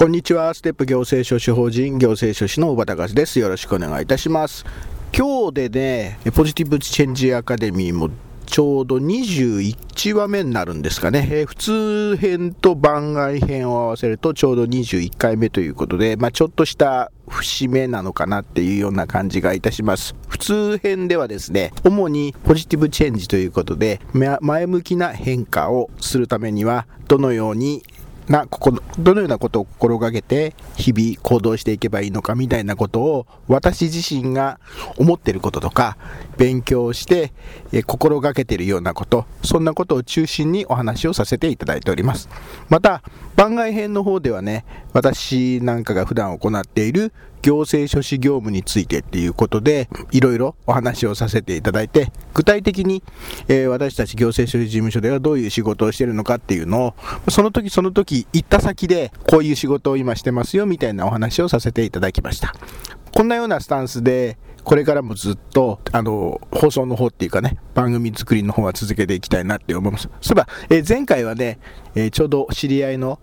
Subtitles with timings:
[0.00, 0.54] こんにちは。
[0.54, 3.38] ステップ行政書士法人行政書士の小畑隆です。
[3.38, 4.64] よろしくお願いいたします。
[5.14, 8.08] 今日でね、ポジティブチェンジアカデミーも
[8.46, 20.16] ちょうど21話目になるんですかね、えー、普通編と番外編を合わせるとちょうど21回目ということで、まあ、ちょっとした節目なのかなっていうような感じがいたします。
[20.28, 24.00] 普通編ではですね、主にポジティブチェンジということで、
[24.40, 27.82] 前向きな変化をするためには、どのように
[28.30, 34.60] なここどのようなことを心がけて日々行動していけばいいのかみたいなことを私自身が
[34.96, 35.98] 思ってることとか
[36.38, 37.32] 勉強して
[37.72, 42.28] え心がけてるようなことそんなことを中心にお話をさせていただいております。
[42.68, 43.02] また
[43.34, 47.12] 番外編の方ではね私なんかが普段行っている
[47.42, 53.02] 行政書士業務についてっていうことで、いろいろお話をさせていただいて、具体的に、
[53.48, 56.94] えー、私たち行政書士事務所ではどういう仕事をしてるのかっていうのを、
[57.30, 62.54] その時その時行った先で、こういう仕事を今してますよみたいなお話をさせていただきました。
[63.12, 70.08] こんなようなスタンスで、これからもずっと、あの、放送の方っていうかね、番組作りの方は続けていきたいなって思います。
[70.20, 71.58] そういえば、え、前回はね、
[71.94, 73.18] えー、ちょうど知り合いの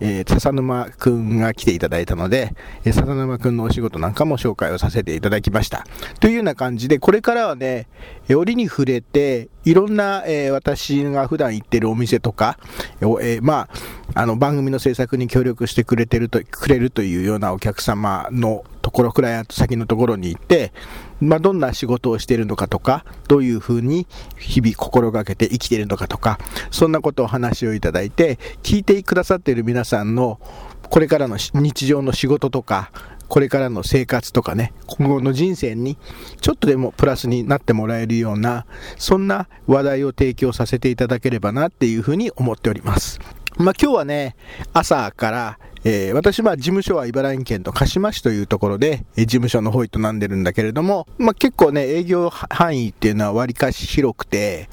[0.00, 5.84] えー、笹沼くんが来ていただいたので、えー、笹沼くんのお仕事なんかも紹介をさせていただきました。
[6.20, 7.88] というような感じで、これからはね、
[8.30, 12.58] 折に触れて、いろんな、えー、私が普段行ってるお店とか、
[13.00, 13.68] えー、ま
[14.14, 20.72] あ、あの番組の制作に協力してくれてると、くれるというようなお客様のところくらい先のところに行って、
[21.20, 24.06] まあ、どんな仕事をしているのかとか、どういうふうに
[24.38, 26.38] 日々心がけて生きているのかとか、
[26.70, 30.40] そんなことを話をいただいて、聞いてくださっている皆さんの
[30.88, 32.90] これからの日常の仕事とか、
[33.28, 35.98] これからの生活とかね、今後の人生に
[36.40, 38.64] ちょっとでもプラスになってもらえるような、
[38.96, 43.20] そんな話題を提供させていただければなっていうふうに思っております。
[43.58, 44.36] まあ、今日はね、
[44.72, 54.68] 朝から、えー、私は事務所は茨城県と鹿島市というところで、えー、事務所の方営んでるんだけれども、まあ、結構ね、営業範囲っていうのは割かし広くて、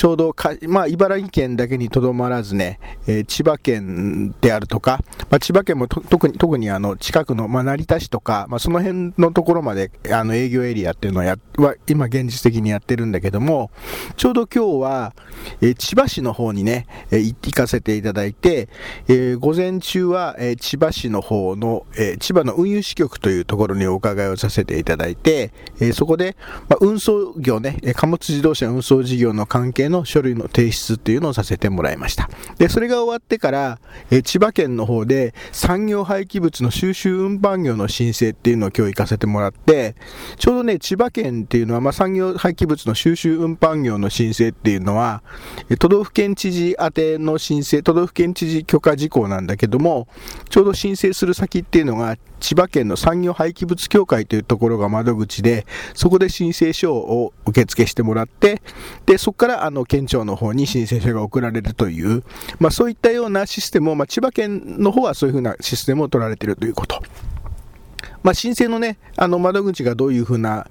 [0.00, 0.34] ちょうど、
[0.66, 13.70] まあ、茨城県だけにとどまらずね、えー、千葉県であるとか、まあ、千葉県も特に、特にあの、近くの、まあ、成田市とか、まあ、その辺のところまで、あの、営業エリアっていうのはや、は、今現実的にやってるんだけども、
[14.16, 15.14] ちょうど今日は、
[15.60, 18.70] えー、千葉市の方にね、えー、行かせていただいて、
[19.06, 26.38] えー、午前中は、えー、千葉市の方の、えー、千葉の運輸支局というところにお伺いをさせていただいて、えー、そこで、
[26.70, 32.30] まあ、運送業ね、貨物自動車運送事業の関係の書類の提出っていうのをさせてもらいました。
[32.58, 33.78] で、それが終わってから、
[34.10, 39.94] え千葉県の方で産業廃棄物の収集運搬業の申請っていうのを今日行かせてもらって、
[40.38, 45.22] ちょうどね、千葉県っていうのは、まあ、産業廃棄物の収集運搬業の申請っていうのは、
[45.78, 50.08] 都道府県知事宛ての申請、都道府県知事許可事項なんだけども、
[50.48, 58.62] ちょうど申請する先っていうのが、千葉県の産業廃棄物協会というところが窓口で、そこで申請書を受付してもらって、
[59.06, 62.24] で、そこからあの県庁の方に申請書が送られるという、
[62.58, 67.00] まあそういったようなシステムを、まあ千葉県の方はそういうふうなシステムを取られているということ。
[68.22, 70.66] まあ申請のね、あの窓口がどういうふうな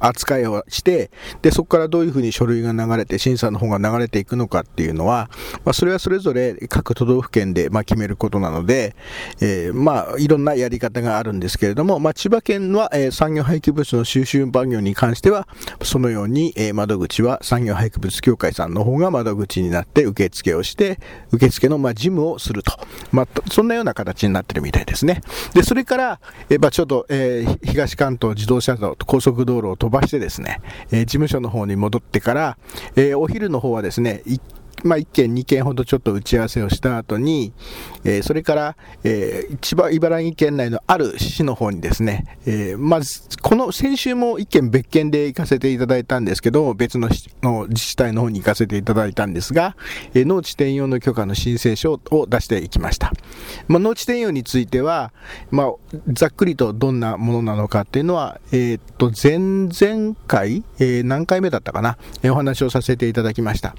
[0.00, 1.10] 扱いをして、
[1.42, 5.30] で、そこからどういうふうに書類が流れて、審査の方が流れていくのかっていうのは、
[5.64, 8.94] まあ、それはそれぞれ各都道府県で、まあ、決めることなので、
[9.40, 15.48] えー、まあ、いろんなやり方があるんですけれども、まあ、千葉県は、えー、産業廃棄物の収集番業に関しては、
[15.82, 20.98] そのように、えー、窓口は産業廃棄物協会さんの方が窓口になって受付をして、
[21.32, 22.72] 受付の、まあ、事務をすると。
[23.12, 25.22] まあ、そんなような形になってるみたいですね。
[25.54, 30.60] で、それから、えー、まあ、ちょっと、えー、東関東自動車道、高速道路を飛ばしてですね、
[30.90, 32.58] えー、事務所の方に戻ってから、
[32.96, 34.22] えー、お昼の方はですね、
[34.84, 37.52] まあ、1件2件ほどちょっと打ち合わせをした後に、
[38.04, 47.08] えー、それから、えー、千葉茨城県内のある市の方にですね、えー、まずこの先週も1件別件で行かせていただいたんですけど別の
[47.42, 49.76] の自治体の方に行かせていただいたんですが、
[50.14, 53.12] え、農地転用の許可の申請書を出していきました、
[53.68, 55.12] まあ、農地転用については、
[55.50, 55.72] まあ、
[56.12, 63.74] ざっくりとどんなものなのかっていうのは、え、っと前々回、え、何回目だったかな、え、お話をさせていただきました。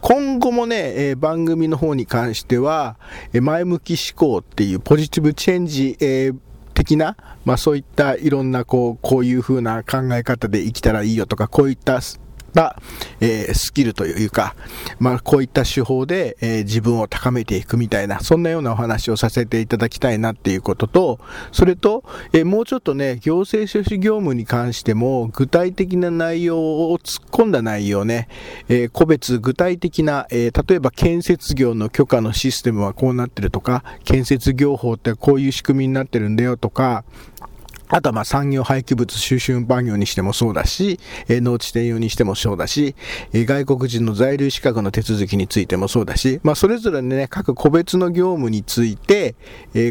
[0.00, 2.96] 今後もね、えー、番組の方に関しては、
[3.32, 6.36] えー、前向き思考っていうポジティブチェンジ、えー、
[6.74, 12.00] 的な、まあ、そういったいろんなこうこういう風な考え方で生きたらいいよとかこういった、
[13.20, 14.54] えー、スキルというか、
[14.98, 21.20] まあ、こういった手法で、えー、自分を高めていくみたいな、そんなようなお話をさせていただきたいなっていうことと、
[21.52, 26.58] それと、えー、もうちょっとね、行政書士業務に関しても、具体的な内容
[26.90, 28.28] を突っ込んだ内容ね、
[28.68, 37.04] え個別具体的な、え例えば建設業の許可のシステムはこうなってるとか、建設業法ってこういう仕組みになってるんだよとか、
[37.88, 40.98] あとはまあ産業廃棄物収集運搬業にしてもそうだし、
[41.28, 42.94] 農地転用にしてもそうだし、
[43.32, 49.34] 外国人の在留資格の手続きについてもそうだし、まあ、それぞれね、各個別の業務について、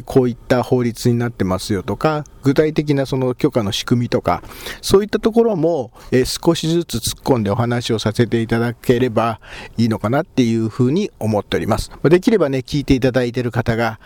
[0.06, 4.42] こういった法律になってますよとか、具体的なその許可の仕組みとか、
[4.82, 5.92] そういったところも、
[6.26, 9.40] 少しずつ突っ込んでお話をさせていただければ
[9.78, 11.92] いいのかなっていうふうに思っております。
[12.04, 14.00] できればね、聞いていただいている方が、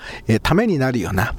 [0.43, 1.35] ためになるような、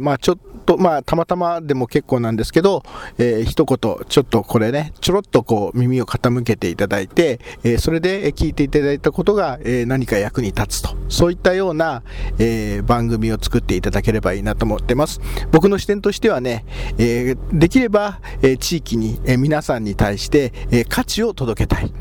[0.00, 2.82] まあちょっと、とまあたまたまでも結構なんですけど、
[3.18, 3.78] えー、一言、
[4.08, 12.02] ちょっとこれね、ちょろっとこう耳を傾けていただいて、えー、それで聞いていただいたことが、えー、何か役に立つと、そういったような、
[12.38, 15.20] え番組を作っていただければいいなと思ってます。
[15.52, 16.64] 僕の視点としてはね、
[16.98, 21.92] えできれば、え地域に、え皆さんに対して、え価値を届けたい。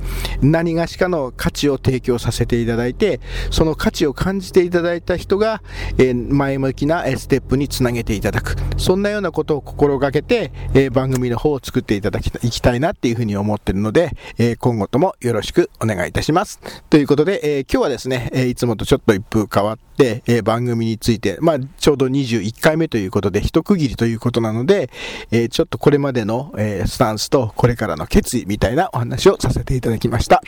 [0.42, 3.20] 何がしかの価値を提供させていただいて、
[3.52, 5.62] その価値を感じていただいた人が、
[5.98, 8.53] え前向きなステップにつなげていただく。
[8.78, 16.60] そんなようなことを心がけて、えー、番組の方を作っていただきいきたいなっていうふうに思ってるので、えー、今後ともよろしくお願いいたします。
[16.90, 24.90] ということで、えー、今日はですね、えいつもとちょっと一風変わって、え番組について、まあ、ちょうど21回目ということで、一区切りということなので、
[25.32, 30.42] えちょっとこれまでの、えスタンスとこれからの決意みたいなお話をさせていただきました。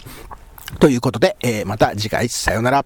[0.79, 2.85] ということで、えまた次回さようなら。